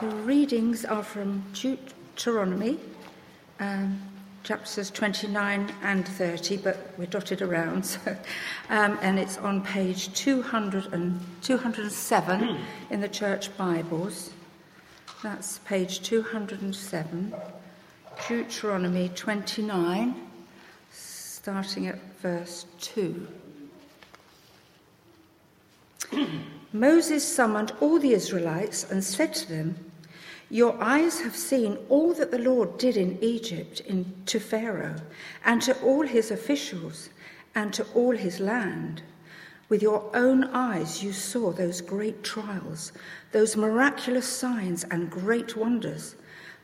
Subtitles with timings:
[0.00, 2.78] The readings are from Deuteronomy,
[3.60, 4.02] um,
[4.42, 8.14] chapters 29 and 30, but we're dotted around, so,
[8.68, 12.58] um, and it's on page 200 and, 207
[12.90, 14.32] in the church Bibles.
[15.22, 17.34] That's page 207,
[18.28, 20.28] Deuteronomy 29,
[20.90, 23.26] starting at verse 2.
[26.80, 29.76] Moses summoned all the Israelites and said to them,
[30.50, 34.96] Your eyes have seen all that the Lord did in Egypt in, to Pharaoh
[35.44, 37.08] and to all his officials
[37.54, 39.02] and to all his land.
[39.68, 42.92] With your own eyes you saw those great trials,
[43.32, 46.14] those miraculous signs and great wonders.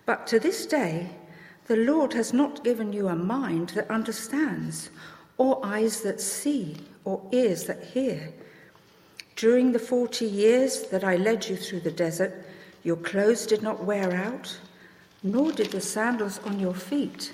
[0.05, 1.11] But to this day,
[1.67, 4.91] the Lord has not given you a mind that understands,
[5.39, 8.33] or eyes that see, or ears that hear.
[9.37, 12.45] During the forty years that I led you through the desert,
[12.83, 14.59] your clothes did not wear out,
[15.23, 17.33] nor did the sandals on your feet.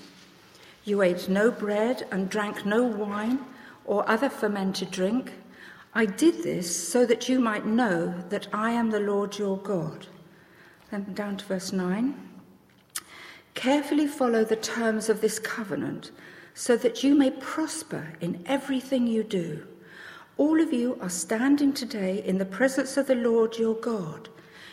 [0.84, 3.40] You ate no bread and drank no wine
[3.84, 5.32] or other fermented drink.
[5.94, 10.06] I did this so that you might know that I am the Lord your God.
[10.90, 12.14] Then down to verse 9.
[13.54, 16.10] Carefully follow the terms of this covenant
[16.54, 19.66] so that you may prosper in everything you do.
[20.38, 24.28] All of you are standing today in the presence of the Lord your God,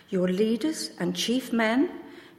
[0.10, 1.90] your leaders and chief men,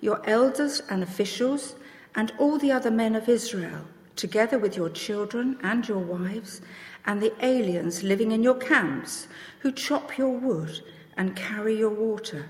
[0.00, 1.74] your elders and officials,
[2.14, 3.80] and all the other men of Israel,
[4.14, 6.60] together with your children and your wives,
[7.04, 9.26] and the aliens living in your camps,
[9.58, 10.80] who chop your wood
[11.16, 12.48] and carry your water.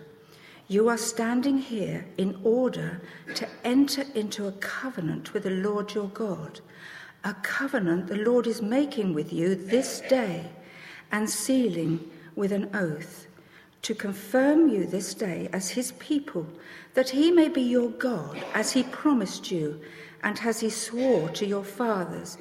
[0.68, 3.00] You are standing here in order
[3.34, 6.60] to enter into a covenant with the Lord your God,
[7.24, 10.50] a covenant the Lord is making with you this day
[11.12, 13.26] and sealing with an oath,
[13.82, 16.46] to confirm you this day as his people,
[16.94, 19.80] that he may be your God, as he promised you,
[20.22, 22.36] and as he swore to your fathers,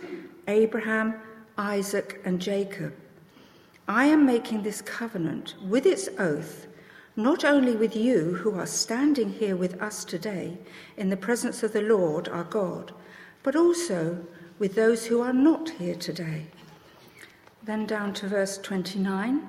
[0.48, 1.16] Abraham,
[1.58, 2.94] Isaac, and Jacob.
[3.88, 6.68] I am making this covenant with its oath,
[7.16, 10.58] not only with you who are standing here with us today
[10.98, 12.92] in the presence of the Lord our God,
[13.44, 14.26] but also
[14.58, 16.48] with those who are not here today
[17.66, 19.42] then down to verse 29.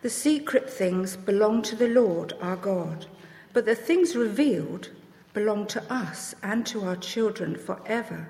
[0.00, 3.06] The secret things belong to the Lord our God,
[3.52, 4.88] but the things revealed
[5.34, 8.28] belong to us and to our children forever,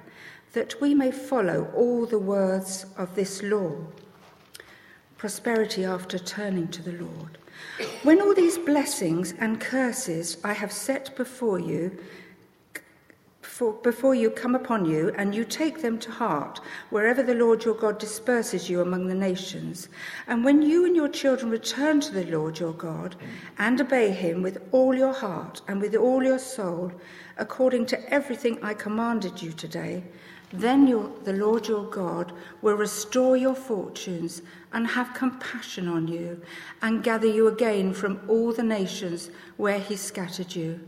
[0.53, 3.77] that we may follow all the words of this law.
[5.17, 7.39] Prosperity after turning to the Lord.
[8.03, 11.97] When all these blessings and curses I have set before you
[13.63, 17.65] for, before you come upon you, and you take them to heart wherever the Lord
[17.65, 19.89] your God disperses you among the nations.
[20.27, 23.15] And when you and your children return to the Lord your God
[23.59, 26.91] and obey him with all your heart and with all your soul,
[27.37, 30.03] according to everything I commanded you today,
[30.53, 34.43] then your, the Lord your God will restore your fortunes
[34.73, 36.43] and have compassion on you
[36.83, 40.81] and gather you again from all the nations where he scattered you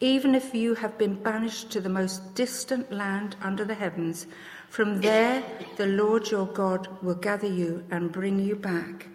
[0.00, 4.26] even if you have been banished to the most distant land under the heavens,
[4.68, 5.42] from there
[5.76, 9.08] the Lord your God will gather you and bring you back.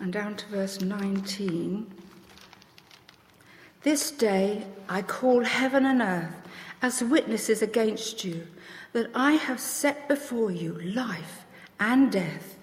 [0.00, 1.86] And down to verse 19.
[3.82, 6.34] This day I call heaven and earth
[6.82, 8.46] as witnesses against you
[8.92, 11.44] that I have set before you life
[11.78, 12.56] and death,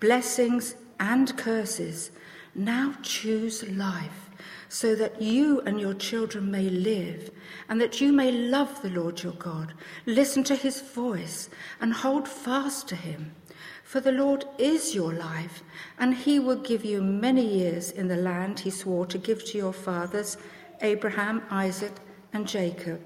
[0.00, 2.10] blessings and curses.
[2.54, 4.29] Now choose life
[4.68, 7.30] so that you and your children may live,
[7.68, 9.74] and that you may love the Lord your God,
[10.06, 11.48] listen to his voice,
[11.80, 13.32] and hold fast to him.
[13.82, 15.62] For the Lord is your life,
[15.98, 19.58] and he will give you many years in the land he swore to give to
[19.58, 20.36] your fathers,
[20.80, 21.92] Abraham, Isaac,
[22.32, 23.00] and Jacob.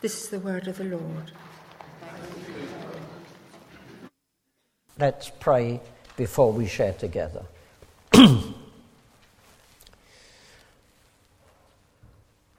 [0.00, 1.32] This is the word of the Lord.
[4.98, 5.80] Let's pray
[6.16, 7.46] before we share together.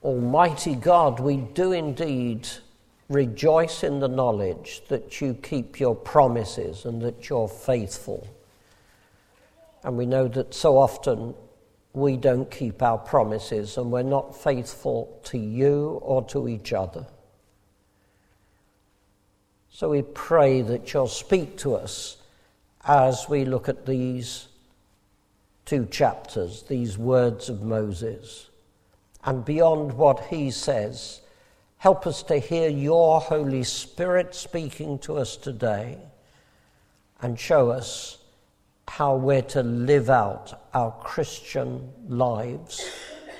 [0.04, 2.48] Almighty God, we do indeed
[3.08, 8.26] rejoice in the knowledge that you keep your promises and that you're faithful.
[9.84, 11.34] And we know that so often
[11.92, 17.06] we don't keep our promises and we're not faithful to you or to each other.
[19.70, 22.16] So we pray that you'll speak to us
[22.84, 24.48] as we look at these
[25.64, 28.48] two chapters, these words of Moses
[29.24, 31.20] and beyond what he says.
[31.78, 35.98] Help us to hear your Holy Spirit speaking to us today
[37.20, 38.18] and show us
[38.88, 42.88] how we're to live out our Christian lives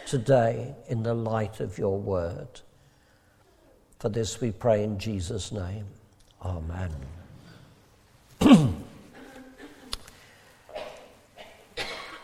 [0.06, 2.61] today in the light of your word.
[3.99, 5.87] For this we pray in Jesus' name.
[6.44, 6.90] Amen.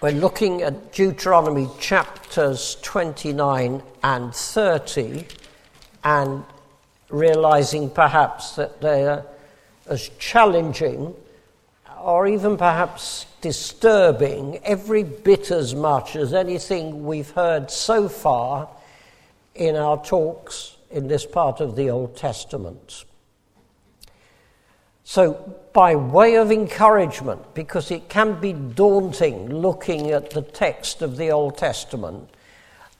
[0.00, 5.26] We're looking at Deuteronomy chapters 29 and 30
[6.04, 6.44] and
[7.08, 9.24] realizing perhaps that they're
[9.88, 11.16] as challenging
[12.00, 18.68] or even perhaps disturbing every bit as much as anything we've heard so far
[19.56, 23.04] in our talks in this part of the Old Testament.
[25.10, 31.16] So, by way of encouragement, because it can be daunting looking at the text of
[31.16, 32.28] the Old Testament,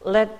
[0.00, 0.30] let,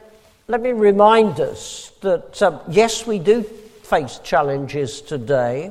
[0.46, 5.70] let me remind us that um, yes, we do face challenges today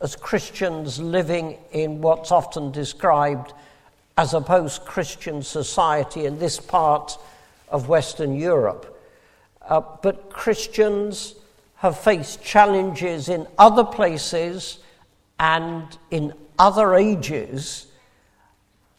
[0.00, 3.54] as Christians living in what's often described
[4.16, 7.18] as a post Christian society in this part
[7.70, 8.96] of Western Europe.
[9.68, 11.34] Uh, but Christians
[11.78, 14.78] have faced challenges in other places
[15.38, 17.86] and in other ages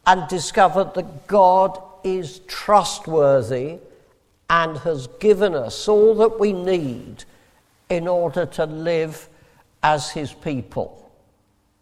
[0.06, 3.80] and discovered that God is trustworthy
[4.50, 7.26] and has given us all that we need
[7.90, 9.28] in order to live
[9.84, 11.12] as his people.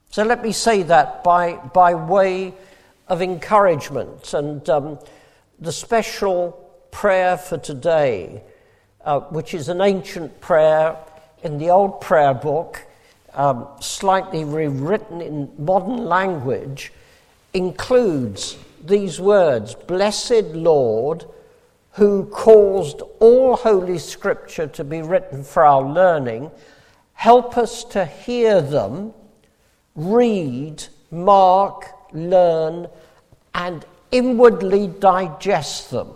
[0.09, 2.53] So let me say that by, by way
[3.07, 4.33] of encouragement.
[4.33, 4.99] And um,
[5.59, 6.51] the special
[6.91, 8.41] prayer for today,
[9.05, 10.97] uh, which is an ancient prayer
[11.43, 12.86] in the old prayer book,
[13.33, 16.91] um, slightly rewritten in modern language,
[17.53, 21.25] includes these words Blessed Lord,
[21.91, 26.51] who caused all Holy Scripture to be written for our learning
[27.13, 29.11] Help us to hear them,
[29.95, 32.87] read, mark, learn,
[33.55, 36.09] and inwardly digest them.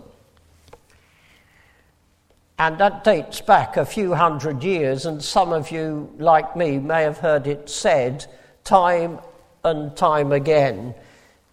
[2.62, 7.02] And that dates back a few hundred years, and some of you, like me, may
[7.02, 8.24] have heard it said
[8.62, 9.18] time
[9.64, 10.94] and time again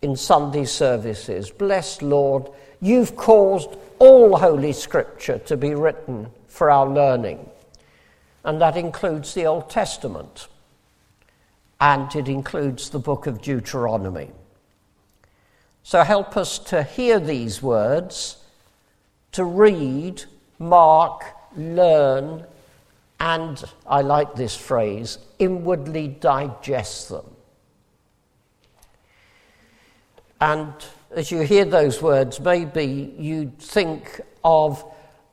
[0.04, 1.50] in Sunday services.
[1.50, 7.50] Blessed Lord, you've caused all Holy Scripture to be written for our learning
[8.44, 10.48] and that includes the Old Testament,
[11.82, 14.30] and it includes the book of Deuteronomy.
[15.82, 18.38] So help us to hear these words,
[19.32, 20.24] to read,
[20.60, 21.24] mark,
[21.56, 22.46] learn,
[23.20, 27.26] and I like this phrase, inwardly digest them.
[30.40, 30.74] And
[31.12, 34.86] as you hear those words, maybe you think of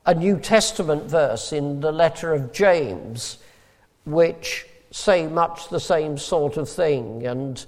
[0.05, 3.37] a New Testament verse in the letter of James,
[4.05, 7.65] which say much the same sort of thing and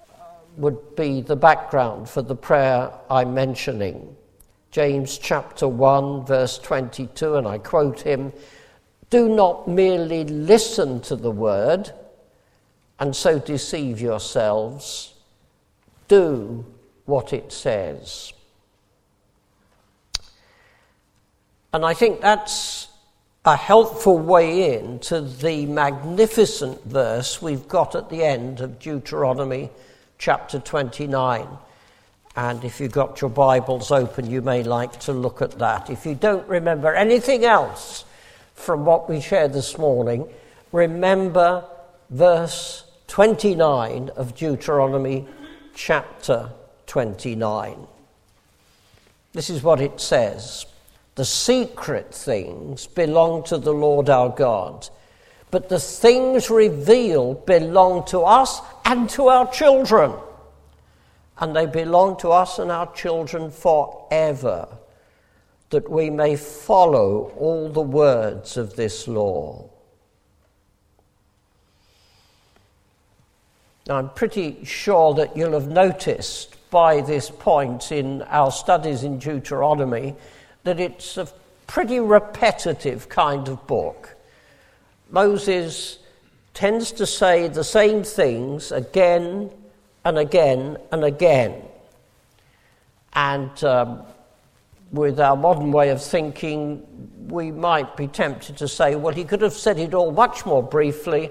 [0.00, 0.14] uh,
[0.56, 4.16] would be the background for the prayer I'm mentioning.
[4.74, 8.32] James chapter 1, verse 22, and I quote him
[9.08, 11.92] Do not merely listen to the word
[12.98, 15.14] and so deceive yourselves,
[16.08, 16.66] do
[17.04, 18.32] what it says.
[21.72, 22.88] And I think that's
[23.44, 29.70] a helpful way in to the magnificent verse we've got at the end of Deuteronomy
[30.18, 31.46] chapter 29.
[32.36, 35.88] And if you've got your Bibles open, you may like to look at that.
[35.88, 38.04] If you don't remember anything else
[38.54, 40.28] from what we shared this morning,
[40.72, 41.64] remember
[42.10, 45.28] verse 29 of Deuteronomy
[45.74, 46.50] chapter
[46.86, 47.86] 29.
[49.32, 50.66] This is what it says.
[51.14, 54.88] The secret things belong to the Lord our God,
[55.52, 60.12] but the things revealed belong to us and to our children.
[61.38, 64.68] And they belong to us and our children forever,
[65.70, 69.68] that we may follow all the words of this law.
[73.86, 79.18] Now, I'm pretty sure that you'll have noticed by this point in our studies in
[79.18, 80.14] Deuteronomy
[80.62, 81.28] that it's a
[81.66, 84.16] pretty repetitive kind of book.
[85.10, 85.98] Moses
[86.54, 89.50] tends to say the same things again
[90.04, 91.62] and again and again.
[93.14, 94.02] And um,
[94.92, 96.86] with our modern way of thinking,
[97.28, 100.62] we might be tempted to say, well, he could have said it all much more
[100.62, 101.30] briefly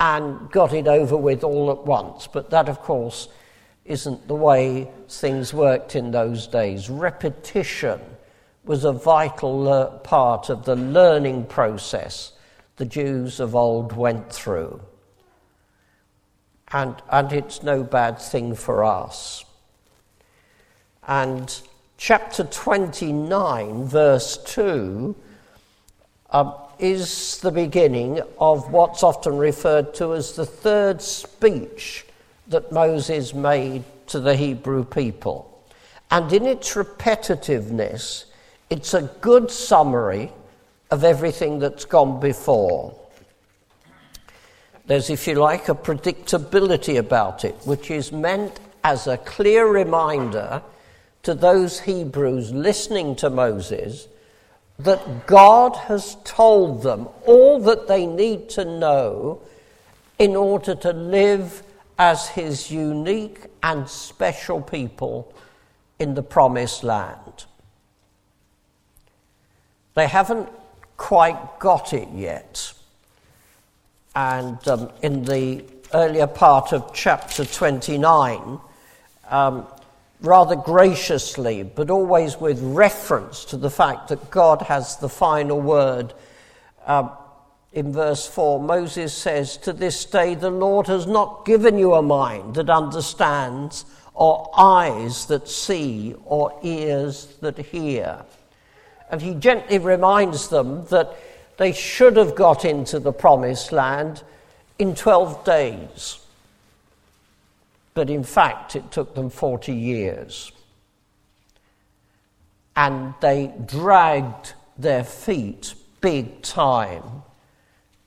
[0.00, 2.26] and got it over with all at once.
[2.26, 3.28] But that, of course,
[3.84, 6.88] isn't the way things worked in those days.
[6.88, 8.00] Repetition
[8.64, 12.32] was a vital part of the learning process
[12.76, 14.80] the Jews of old went through.
[16.72, 19.44] And, and it's no bad thing for us.
[21.06, 21.58] And
[21.96, 25.16] chapter 29, verse 2,
[26.30, 32.04] um, is the beginning of what's often referred to as the third speech
[32.48, 35.62] that Moses made to the Hebrew people.
[36.10, 38.24] And in its repetitiveness,
[38.70, 40.32] it's a good summary
[40.90, 42.94] of everything that's gone before.
[44.88, 50.62] There's, if you like, a predictability about it, which is meant as a clear reminder
[51.24, 54.08] to those Hebrews listening to Moses
[54.78, 59.42] that God has told them all that they need to know
[60.18, 61.62] in order to live
[61.98, 65.34] as his unique and special people
[65.98, 67.44] in the promised land.
[69.94, 70.48] They haven't
[70.96, 72.72] quite got it yet.
[74.18, 78.58] And um, in the earlier part of chapter 29,
[79.28, 79.64] um,
[80.20, 86.14] rather graciously, but always with reference to the fact that God has the final word.
[86.84, 87.10] Uh,
[87.72, 92.02] in verse 4, Moses says, To this day the Lord has not given you a
[92.02, 93.84] mind that understands,
[94.14, 98.24] or eyes that see, or ears that hear.
[99.12, 101.16] And he gently reminds them that
[101.58, 104.22] they should have got into the promised land
[104.78, 106.18] in 12 days
[107.98, 110.52] but in fact it took them 40 years.
[112.76, 117.24] And they dragged their feet big time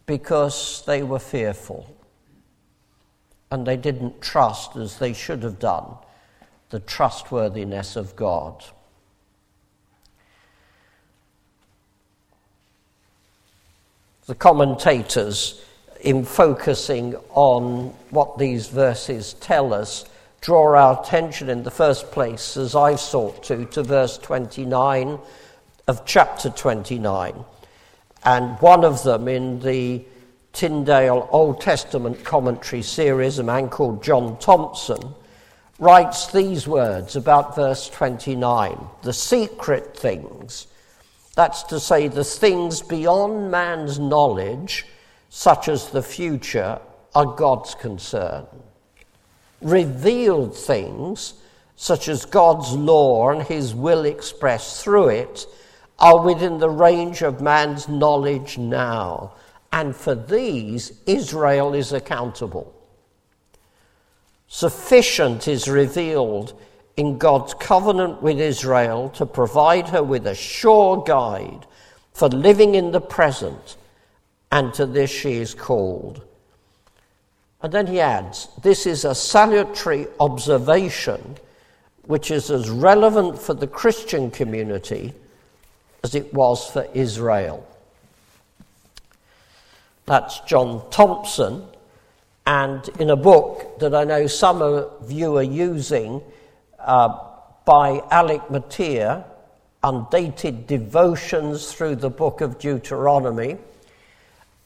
[0.06, 1.94] because they were fearful.
[3.52, 5.98] And they didn't trust, as they should have done,
[6.70, 8.64] the trustworthiness of God.
[14.32, 15.62] The commentators
[16.00, 20.06] in focusing on what these verses tell us,
[20.40, 25.20] draw our attention in the first place, as I've sought to, to verse 29
[25.90, 27.44] of chapter 29.
[28.24, 30.06] And one of them in the
[30.54, 35.14] Tyndale Old Testament commentary series, a man called John Thompson,
[35.78, 40.68] writes these words about verse 29 the secret things,
[41.36, 44.86] that's to say, the things beyond man's knowledge
[45.34, 46.78] such as the future,
[47.16, 48.46] are God's concern.
[49.62, 51.36] Revealed things,
[51.78, 55.46] such as God's law and his will expressed through it,
[56.00, 59.34] are within the range of man's knowledge now.
[59.72, 62.74] And for these, Israel is accountable.
[64.50, 66.60] Sufficient is revealed
[66.98, 71.66] in God's covenant with Israel to provide her with a sure guide
[72.14, 73.78] for living in the present
[74.52, 76.22] and to this she is called.
[77.62, 81.38] And then he adds, This is a salutary observation
[82.04, 85.14] which is as relevant for the Christian community
[86.04, 87.66] as it was for Israel.
[90.06, 91.64] That's John Thompson,
[92.46, 96.22] and in a book that I know some of you are using
[96.86, 97.18] uh,
[97.66, 99.24] by Alec Motyer,
[99.84, 103.58] Undated Devotions through the Book of Deuteronomy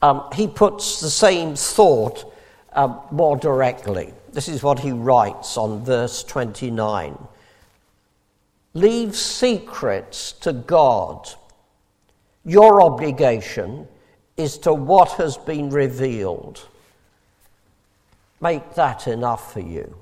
[0.05, 2.31] um, he puts the same thought
[2.73, 4.13] um, more directly.
[4.33, 7.17] This is what he writes on verse 29
[8.75, 11.29] Leave secrets to God.
[12.43, 13.87] Your obligation
[14.37, 16.67] is to what has been revealed.
[18.41, 19.95] Make that enough for you.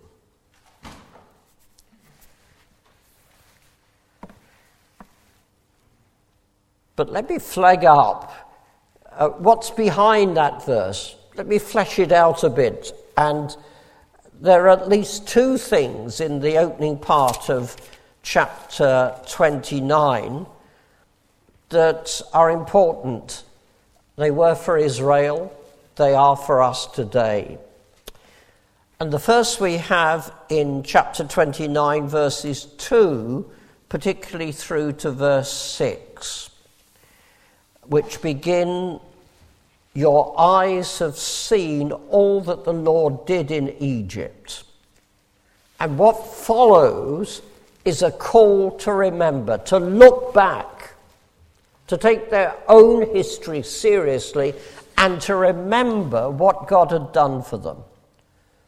[6.96, 8.32] But let me flag up
[9.18, 11.16] uh, what's behind that verse?
[11.36, 12.92] Let me flesh it out a bit.
[13.16, 13.56] And
[14.42, 17.76] there are at least two things in the opening part of
[18.24, 20.46] chapter 29
[21.70, 23.44] that are important.
[24.16, 25.56] They were for Israel,
[25.96, 27.58] they are for us today.
[29.00, 33.50] And the first we have in chapter 29, verses 2,
[33.90, 36.50] particularly through to verse 6
[37.88, 39.00] which begin
[39.94, 44.64] Your eyes have seen all that the Lord did in Egypt.
[45.80, 47.42] And what follows
[47.86, 50.94] is a call to remember, to look back,
[51.88, 54.56] to take their own history seriously,
[54.98, 57.78] and to remember what God had done for them.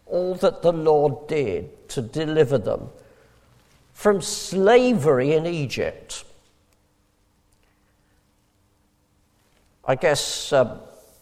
[0.05, 2.89] All that the Lord did to deliver them
[3.93, 6.23] from slavery in Egypt
[9.87, 10.79] I guess uh,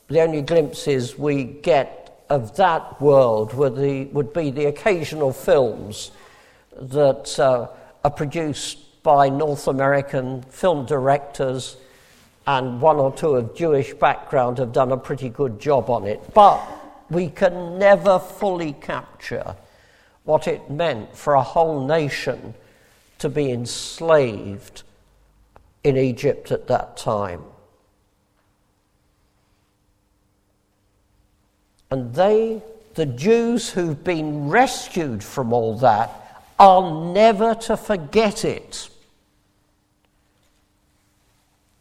[0.07, 6.11] the only glimpses we get of that world the, would be the occasional films
[6.79, 7.67] that uh,
[8.05, 11.75] are produced by North American film directors,
[12.47, 16.21] and one or two of Jewish background have done a pretty good job on it.
[16.33, 16.61] But
[17.09, 19.57] we can never fully capture
[20.23, 22.53] what it meant for a whole nation
[23.19, 24.83] to be enslaved
[25.83, 27.43] in Egypt at that time.
[31.93, 32.59] And they,
[32.95, 38.89] the Jews who've been rescued from all that, are never to forget it.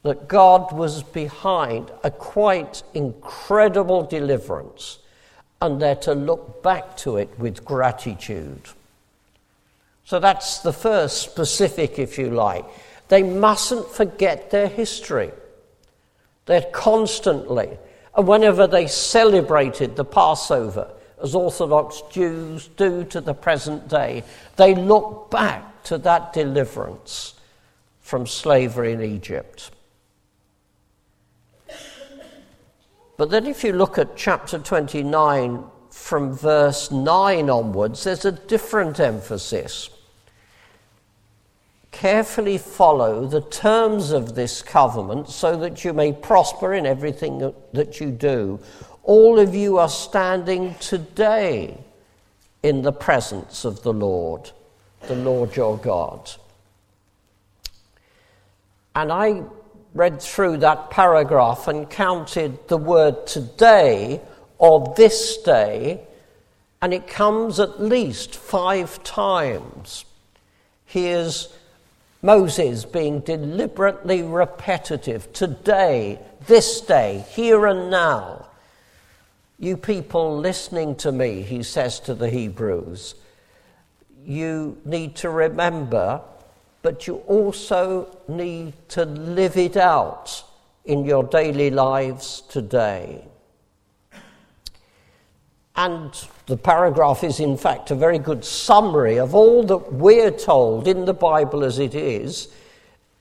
[0.02, 4.98] That God was behind a quite incredible deliverance,
[5.62, 8.68] and they're to look back to it with gratitude.
[10.04, 12.66] So that's the first specific, if you like.
[13.08, 15.30] They mustn't forget their history.
[16.44, 17.78] They're constantly,
[18.16, 20.90] and whenever they celebrated the Passover,
[21.22, 24.24] as Orthodox Jews do to the present day,
[24.56, 27.34] they look back to that deliverance
[28.00, 29.70] from slavery in Egypt.
[33.16, 38.98] But then, if you look at chapter 29 from verse 9 onwards, there's a different
[38.98, 39.90] emphasis
[41.92, 48.00] carefully follow the terms of this covenant so that you may prosper in everything that
[48.00, 48.58] you do.
[49.04, 51.78] All of you are standing today
[52.62, 54.50] in the presence of the Lord,
[55.06, 56.30] the Lord your God.
[58.94, 59.42] And I
[59.94, 64.20] read through that paragraph and counted the word today
[64.58, 66.00] or this day,
[66.80, 70.04] and it comes at least five times.
[70.84, 71.48] Here's
[72.22, 78.46] Moses being deliberately repetitive today, this day, here and now.
[79.58, 83.16] You people listening to me, he says to the Hebrews,
[84.24, 86.20] you need to remember,
[86.82, 90.44] but you also need to live it out
[90.84, 93.24] in your daily lives today.
[95.74, 96.12] And
[96.52, 101.06] the paragraph is, in fact, a very good summary of all that we're told in
[101.06, 102.48] the Bible as it is,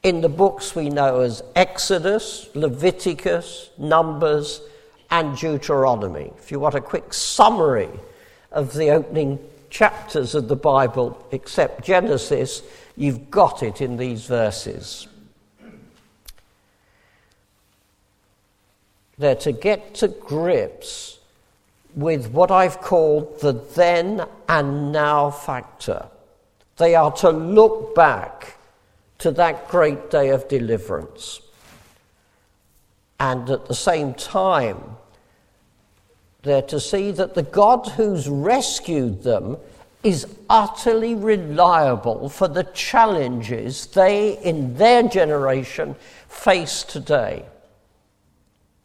[0.03, 4.59] in the books we know as Exodus, Leviticus, Numbers,
[5.11, 6.33] and Deuteronomy.
[6.39, 7.89] If you want a quick summary
[8.51, 9.39] of the opening
[9.69, 12.61] chapters of the Bible, except Genesis,
[12.97, 15.07] you've got it in these verses.
[19.17, 21.19] They're to get to grips
[21.95, 26.07] with what I've called the then and now factor.
[26.77, 28.57] They are to look back
[29.19, 31.41] to that great day of deliverance.
[33.19, 34.81] And at the same time,
[36.41, 39.57] they're to see that the God who's rescued them
[40.03, 45.95] is utterly reliable for the challenges they, in their generation,
[46.27, 47.45] face today.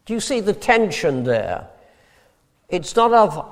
[0.04, 1.68] Do you see the tension there?
[2.68, 3.44] It's not a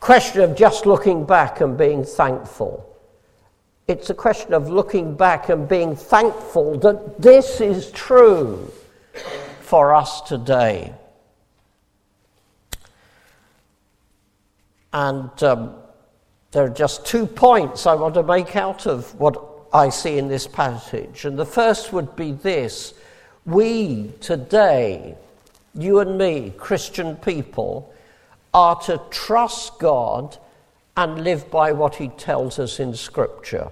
[0.00, 2.84] question of just looking back and being thankful.
[3.86, 8.70] It's a question of looking back and being thankful that this is true
[9.60, 10.92] for us today.
[14.92, 15.74] And um,
[16.50, 20.28] there are just two points I want to make out of what I see in
[20.28, 21.24] this passage.
[21.24, 22.94] And the first would be this
[23.46, 25.16] we today,
[25.74, 27.94] you and me, Christian people,
[28.58, 30.36] are to trust God
[30.96, 33.68] and live by what He tells us in Scripture.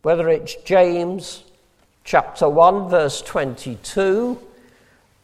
[0.00, 1.44] Whether it's James
[2.02, 4.38] chapter 1, verse 22,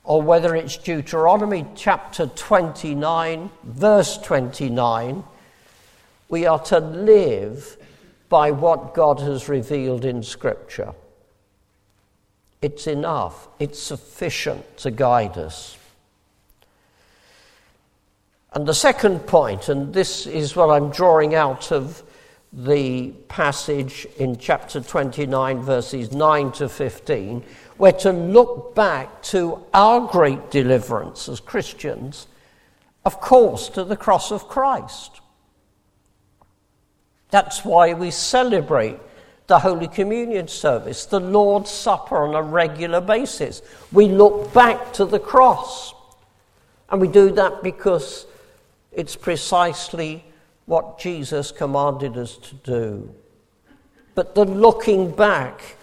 [0.04, 5.24] or whether it's Deuteronomy chapter 29, verse 29,
[6.28, 7.78] we are to live
[8.28, 10.92] by what God has revealed in Scripture.
[12.60, 15.78] It's enough, it's sufficient to guide us.
[18.54, 22.02] And the second point, and this is what I'm drawing out of
[22.52, 27.42] the passage in chapter 29, verses 9 to 15,
[27.78, 32.26] we're to look back to our great deliverance as Christians,
[33.06, 35.22] of course, to the cross of Christ.
[37.30, 38.98] That's why we celebrate
[39.46, 43.62] the Holy Communion service, the Lord's Supper on a regular basis.
[43.90, 45.94] We look back to the cross.
[46.90, 48.26] And we do that because
[48.92, 50.24] it's precisely
[50.66, 53.14] what Jesus commanded us to do.
[54.14, 55.76] But the looking back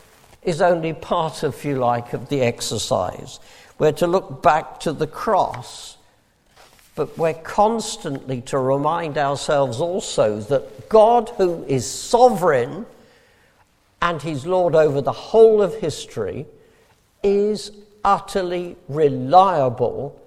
[0.43, 3.39] is only part, if you like, of the exercise.
[3.77, 5.97] We're to look back to the cross,
[6.95, 12.85] but we're constantly to remind ourselves also that God, who is sovereign
[14.01, 16.45] and He's Lord over the whole of history,
[17.23, 17.71] is
[18.03, 20.19] utterly reliable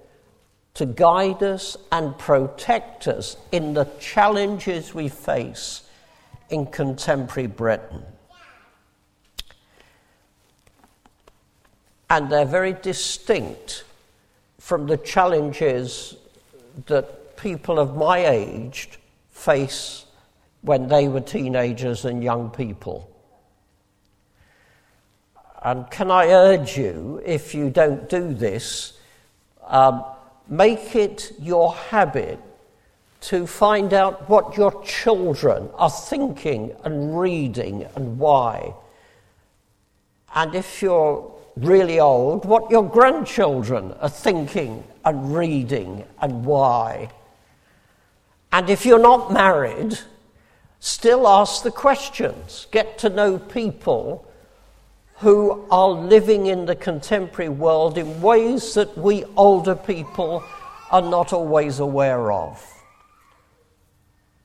[0.75, 5.83] to guide us and protect us in the challenges we face
[6.49, 8.03] in contemporary Britain.
[12.09, 13.83] And they're very distinct
[14.59, 16.15] from the challenges
[16.85, 18.99] that people of my age
[19.31, 20.05] face
[20.61, 23.09] when they were teenagers and young people.
[25.63, 28.93] And can I urge you, if you don't do this,
[29.67, 30.03] um,
[30.57, 32.39] make it your habit
[33.21, 38.73] to find out what your children are thinking and reading and why.
[40.35, 47.09] And if you're really old, what your grandchildren are thinking and reading and why.
[48.51, 49.97] And if you're not married,
[50.79, 52.67] still ask the questions.
[52.71, 54.27] Get to know people
[55.23, 60.43] who are living in the contemporary world in ways that we older people
[60.91, 62.61] are not always aware of.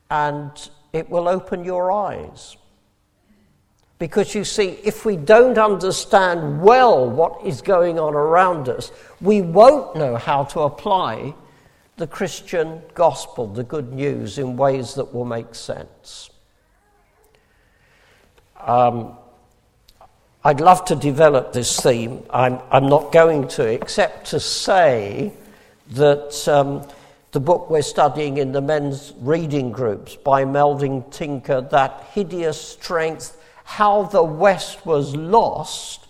[0.08, 0.52] And
[0.92, 2.56] it will open your eyes.
[3.98, 9.40] Because you see, if we don't understand well what is going on around us, we
[9.40, 11.34] won't know how to apply
[11.96, 16.30] the Christian gospel, the good news, in ways that will make sense.
[18.60, 19.16] Um,
[20.44, 22.22] I'd love to develop this theme.
[22.30, 25.32] I'm, I'm not going to, except to say
[25.90, 26.86] that um,
[27.32, 33.36] the book we're studying in the men's reading groups by Melvin Tinker, That Hideous Strength
[33.64, 36.06] How the West Was Lost,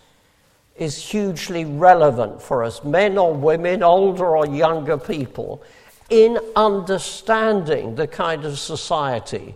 [0.76, 5.62] is hugely relevant for us, men or women, older or younger people,
[6.10, 9.54] in understanding the kind of society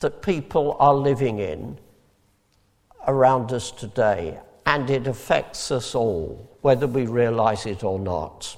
[0.00, 1.78] that people are living in
[3.10, 8.56] around us today, and it affects us all, whether we realize it or not.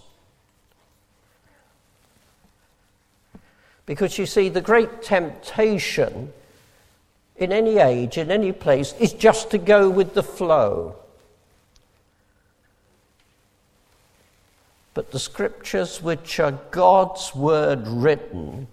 [3.87, 6.33] Because you see, the great temptation
[7.37, 10.97] in any age, in any place, is just to go with the flow.
[14.95, 18.69] But the scriptures, which are God's word written,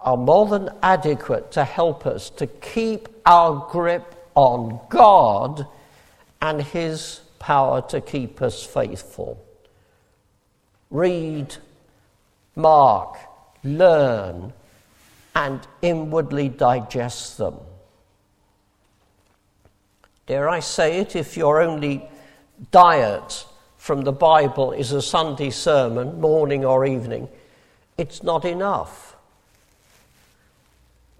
[0.00, 5.66] are more than adequate to help us to keep our grip on God
[6.40, 9.42] and His power to keep us faithful.
[10.90, 11.56] Read,
[12.56, 13.16] mark,
[13.62, 14.52] learn,
[15.34, 17.56] and inwardly digest them.
[20.26, 22.08] Dare I say it, if your only
[22.70, 23.44] diet
[23.76, 27.28] from the Bible is a Sunday sermon, morning or evening,
[27.98, 29.03] it's not enough.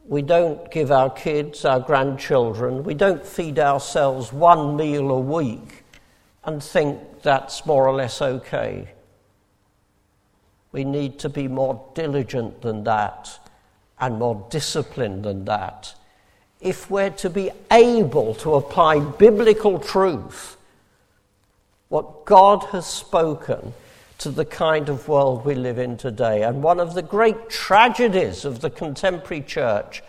[0.06, 5.84] We don't give our kids, our grandchildren, we don't feed ourselves one meal a week
[6.44, 8.88] and think that's more or less okay.
[10.72, 13.38] We need to be more diligent than that
[13.98, 15.94] and more disciplined than that
[16.64, 20.56] if we're to be able to apply biblical truth,
[21.88, 23.74] what God has spoken
[24.24, 26.44] to the kind of world we live in today.
[26.44, 30.02] And one of the great tragedies of the contemporary church,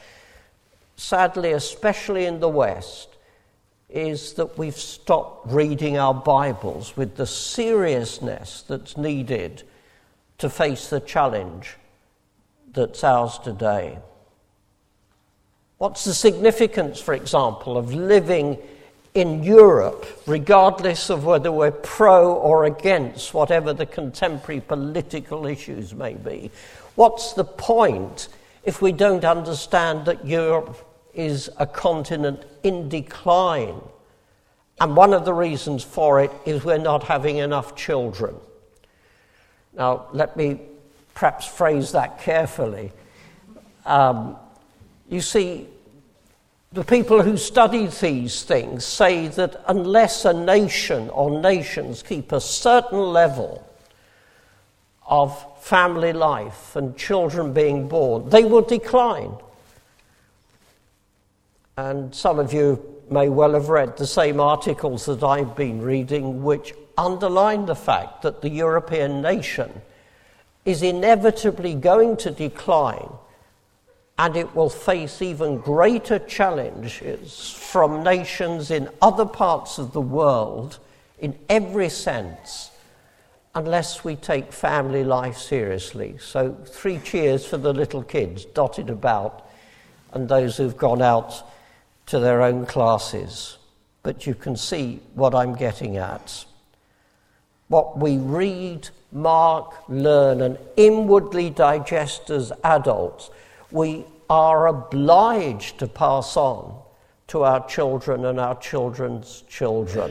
[0.96, 3.10] sadly, especially in the West,
[3.90, 9.64] is that we've stopped reading our Bibles with the seriousness that's needed
[10.38, 11.76] to face the challenge
[12.72, 14.00] that's ours today.
[15.78, 18.60] What's the significance, for example, of living
[19.16, 26.14] in Europe, regardless of whether we're pro or against whatever the contemporary political issues may
[26.14, 26.52] be.
[26.96, 28.28] What's the point
[28.64, 30.78] if we don't understand that Europe
[31.14, 33.82] is a continent in decline?
[34.82, 38.36] And one of the reasons for it is we're not having enough children.
[39.74, 40.60] Now, let me
[41.14, 42.92] perhaps phrase that carefully.
[43.86, 44.36] Um,
[45.08, 45.68] you see,
[46.76, 52.42] the people who study these things say that unless a nation or nations keep a
[52.42, 53.66] certain level
[55.08, 59.32] of family life and children being born, they will decline.
[61.78, 66.44] And some of you may well have read the same articles that I've been reading,
[66.44, 69.82] which underline the fact that the European nation
[70.66, 73.12] is inevitably going to decline
[74.18, 80.80] and it will face even greater challenges from nations in other parts of the world
[81.20, 82.72] in every sense
[83.56, 86.18] unless we take family life seriously.
[86.20, 89.48] So, three cheers for the little kids dotted about
[90.12, 91.44] and those who've gone out
[92.08, 93.58] to their own classes.
[94.04, 96.46] But you can see what I'm getting at.
[97.68, 103.30] What we read, mark, learn, and inwardly digest as adults,
[103.76, 106.82] we are obliged to pass on
[107.28, 110.10] to our children and our children's children.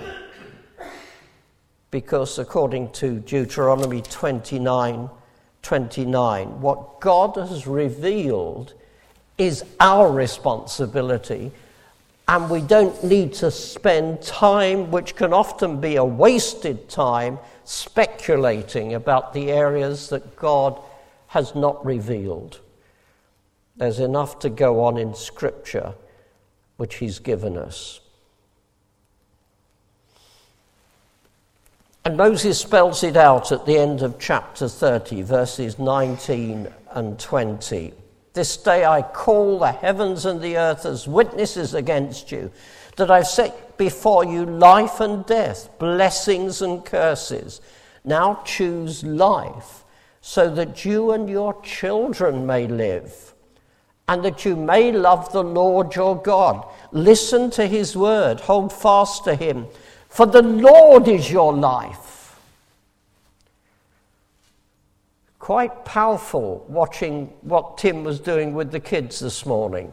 [1.91, 5.09] Because according to Deuteronomy 29
[5.63, 8.75] 29, what God has revealed
[9.39, 11.51] is our responsibility,
[12.29, 18.93] and we don't need to spend time, which can often be a wasted time, speculating
[18.93, 20.79] about the areas that God
[21.29, 22.61] has not revealed.
[23.77, 25.95] There's enough to go on in Scripture
[26.77, 28.01] which He's given us.
[32.05, 37.95] And Moses spells it out at the end of chapter 30, verses 19 and 20.
[38.35, 42.51] This day I call the heavens and the earth as witnesses against you,
[42.97, 47.61] that I've set before you life and death, blessings and curses.
[48.05, 49.85] Now choose life,
[50.21, 53.34] so that you and your children may live
[54.09, 56.67] and that you may love the Lord your God.
[56.93, 59.67] Listen to his word, hold fast to him,
[60.09, 62.39] for the Lord is your life.
[65.39, 69.93] Quite powerful watching what Tim was doing with the kids this morning,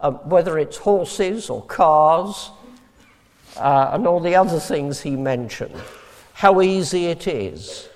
[0.00, 2.50] um, whether it's horses or cars
[3.56, 5.74] uh, and all the other things he mentioned.
[6.34, 7.88] How easy it is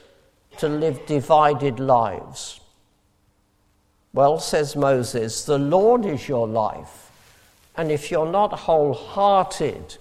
[0.59, 2.61] to live divided lives.
[4.15, 7.11] Well, says Moses, the Lord is your life.
[7.77, 9.97] And if you're not wholehearted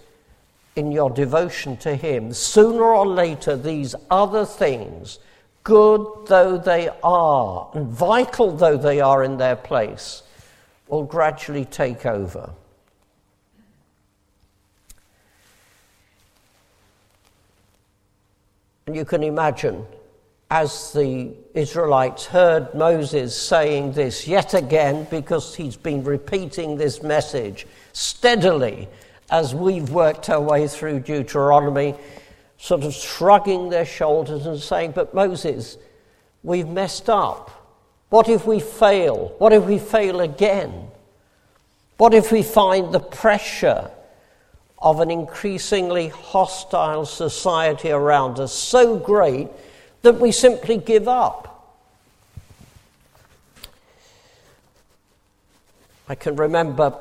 [0.76, 5.20] in your devotion to Him, sooner or later these other things,
[5.64, 10.24] good though they are, and vital though they are in their place,
[10.88, 12.52] will gradually take over.
[18.88, 19.86] And you can imagine
[20.52, 27.66] as the Israelites heard Moses saying this yet again, because he's been repeating this message
[27.94, 28.90] steadily
[29.30, 31.96] as we've worked our way through Deuteronomy,
[32.58, 35.78] sort of shrugging their shoulders and saying, But Moses,
[36.44, 37.50] we've messed up.
[38.10, 39.34] What if we fail?
[39.38, 40.90] What if we fail again?
[41.96, 43.90] What if we find the pressure
[44.80, 49.48] of an increasingly hostile society around us so great
[50.02, 51.48] that we simply give up.
[56.08, 56.98] I can remember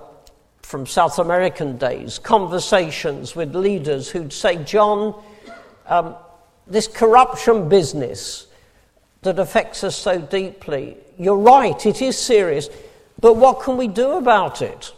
[0.63, 5.21] from South American days conversations with leaders who'd say, John,
[5.87, 6.15] um,
[6.67, 8.47] this corruption business
[9.23, 12.69] that affects us so deeply, you're right, it is serious,
[13.21, 14.93] but what can we do about it?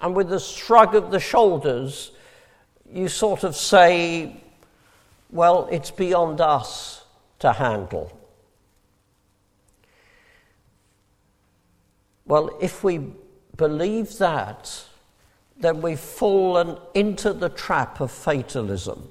[0.00, 2.12] And with a shrug of the shoulders,
[2.90, 4.36] you sort of say,
[5.32, 7.04] well, it's beyond us
[7.38, 8.16] to handle.
[12.24, 13.00] Well, if we
[13.56, 14.84] believe that,
[15.58, 19.08] then we've fallen into the trap of fatalism.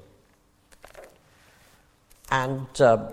[2.32, 3.12] And uh,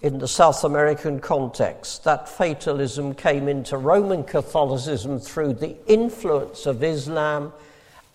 [0.00, 6.82] in the South American context, that fatalism came into Roman Catholicism through the influence of
[6.82, 7.52] Islam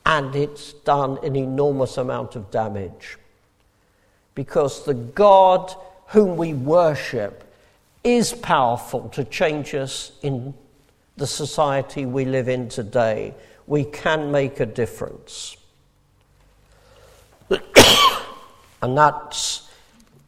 [0.07, 3.17] and it's done an enormous amount of damage.
[4.35, 5.75] Because the God
[6.07, 7.43] whom we worship
[8.05, 10.53] is powerful to change us in
[11.17, 13.33] the society we live in today.
[13.67, 15.57] We can make a difference.
[18.81, 19.69] and that's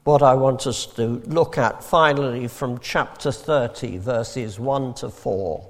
[0.04, 5.69] what I want us to look at finally from chapter 30, verses 1 to 4.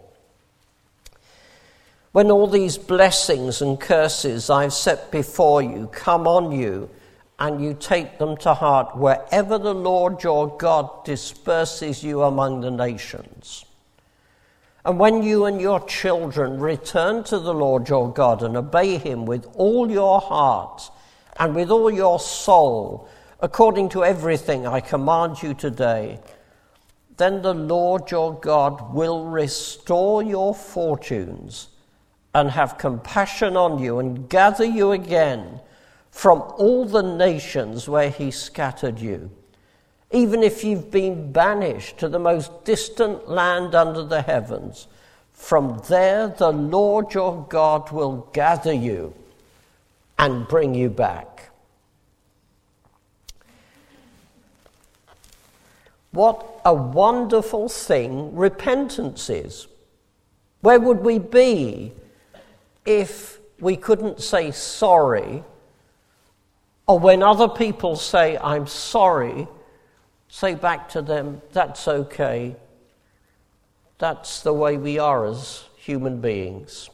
[2.19, 6.89] When all these blessings and curses I've set before you come on you,
[7.39, 12.71] and you take them to heart wherever the Lord your God disperses you among the
[12.71, 13.63] nations.
[14.83, 19.25] And when you and your children return to the Lord your God and obey him
[19.25, 20.91] with all your heart
[21.37, 23.07] and with all your soul,
[23.39, 26.19] according to everything I command you today,
[27.15, 31.69] then the Lord your God will restore your fortunes
[32.33, 35.59] and have compassion on you and gather you again
[36.11, 39.31] from all the nations where he scattered you.
[40.11, 44.87] Even if you've been banished to the most distant land under the heavens,
[45.33, 49.13] from there the Lord your God will gather you
[50.17, 51.51] and bring you back.
[56.11, 59.67] What a wonderful thing repentance is.
[60.61, 61.93] Where would we be
[62.89, 65.43] if we couldn't say sorry?
[66.87, 69.47] Or when other people say, I'm sorry,
[70.27, 72.55] say back to them, that's okay.
[73.99, 76.89] That's the way we are as human beings.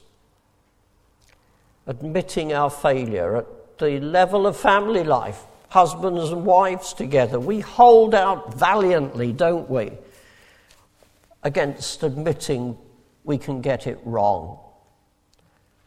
[1.87, 8.13] Admitting our failure at the level of family life, husbands and wives together, we hold
[8.13, 9.91] out valiantly, don't we,
[11.43, 12.77] against admitting
[13.23, 14.59] we can get it wrong.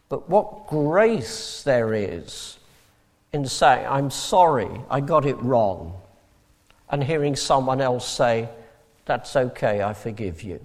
[0.09, 2.57] But what grace there is
[3.31, 5.93] in saying, I'm sorry, I got it wrong,
[6.89, 8.49] and hearing someone else say,
[9.05, 10.59] That's okay, I forgive you.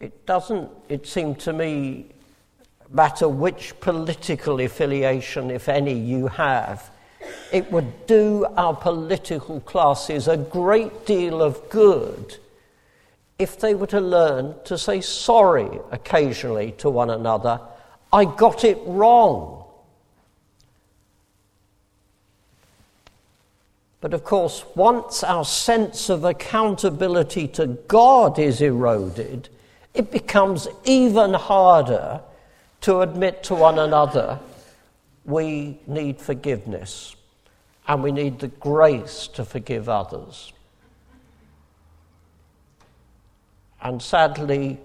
[0.00, 2.06] It doesn't, it seemed to me,
[2.90, 6.90] matter which political affiliation, if any, you have
[7.52, 12.36] it would do our political classes a great deal of good
[13.38, 17.60] if they were to learn to say sorry occasionally to one another.
[18.12, 19.64] I got it wrong.
[24.00, 29.48] But of course, once our sense of accountability to God is eroded,
[29.94, 32.20] it becomes even harder
[32.82, 34.38] to admit to one another
[35.24, 37.16] we need forgiveness
[37.88, 40.52] and we need the grace to forgive others.
[43.84, 44.80] And sadly,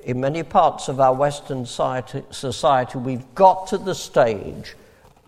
[0.00, 4.74] in many parts of our Western society, we've got to the stage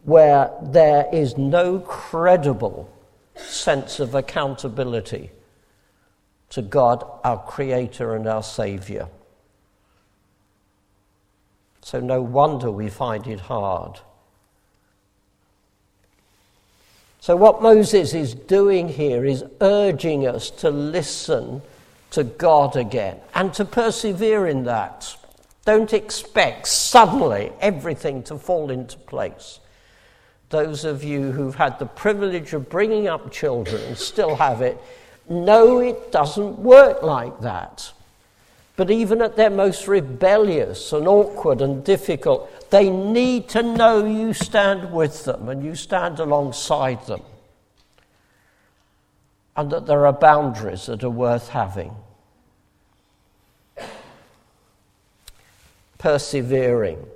[0.05, 2.91] where there is no credible
[3.37, 5.31] sense of accountability
[6.51, 9.09] to God, our Creator and our Saviour.
[11.83, 14.01] So, no wonder we find it hard
[17.27, 21.61] So, what Moses is doing here is urging us to listen
[22.11, 25.17] to God again and to persevere in that.
[25.65, 29.61] Don't expect suddenly everything to fall into place.
[30.51, 34.79] Those of you who've had the privilege of bringing up children and still have it
[35.29, 37.93] know it doesn't work like that.
[38.77, 44.35] But even at their most rebellious and awkward and difficult, they need to know you
[44.35, 47.23] stand with them and you stand alongside them.
[49.57, 51.95] And that there are boundaries that are worth having.
[55.99, 57.07] Persevering.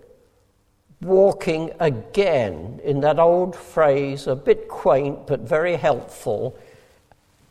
[1.03, 6.59] Walking again, in that old phrase, a bit quaint but very helpful,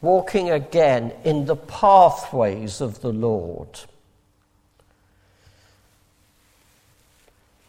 [0.02, 3.80] walking again in the pathways of the Lord.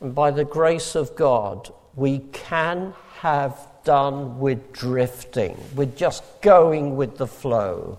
[0.00, 6.96] And by the grace of God, we can have done with drifting, with just going
[6.96, 7.98] with the flow.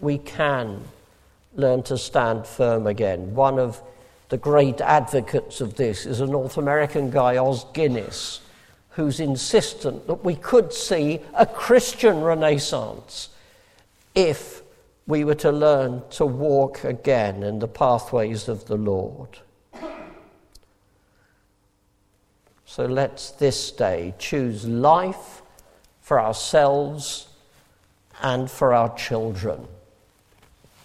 [0.00, 0.82] We can
[1.54, 3.34] learn to stand firm again.
[3.34, 3.80] One of
[4.28, 8.40] the great advocates of this is a North American guy, Os Guinness,
[8.90, 13.30] who's insistent that we could see a Christian renaissance
[14.14, 14.62] if
[15.06, 19.38] we were to learn to walk again in the pathways of the Lord.
[22.70, 25.42] So let's this day choose life
[26.02, 27.26] for ourselves
[28.22, 29.66] and for our children.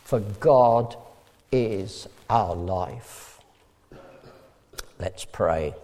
[0.03, 0.95] For God
[1.51, 3.39] is our life.
[4.97, 5.75] Let's pray.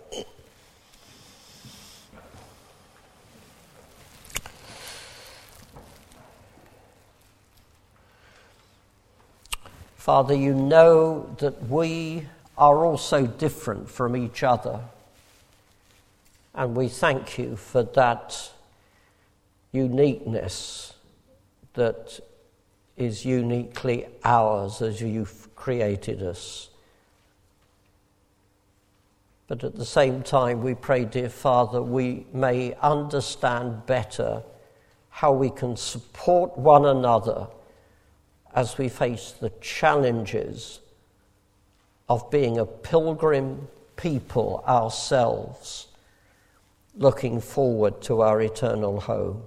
[9.97, 12.25] Father, you know that we
[12.57, 14.79] are also different from each other.
[16.53, 18.51] And we thank you for that
[19.71, 20.93] uniqueness
[21.73, 22.19] that
[22.97, 26.69] is uniquely ours as you've created us.
[29.47, 34.43] But at the same time, we pray, dear Father, we may understand better
[35.09, 37.47] how we can support one another
[38.53, 40.79] as we face the challenges
[42.09, 45.87] of being a pilgrim people ourselves
[46.95, 49.43] looking forward to our eternal home.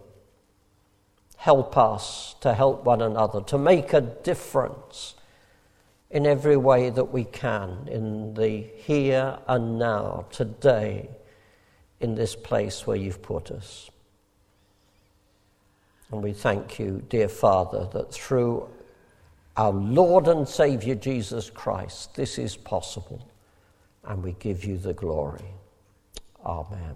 [1.37, 5.15] Help us to help one another, to make a difference
[6.11, 11.11] in every way that we can in the here and now, today,
[12.01, 13.91] in this place where you've put us.
[16.11, 18.69] And we thank you, dear Father, that through
[19.57, 23.29] our Lord and Saviour Jesus Christ, this is possible,
[24.05, 25.45] and we give you the glory.
[26.45, 26.95] Amen.